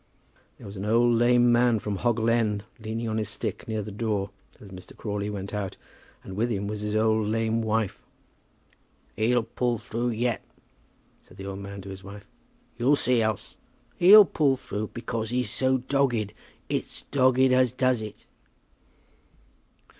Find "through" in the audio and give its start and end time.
9.77-10.09, 14.57-14.87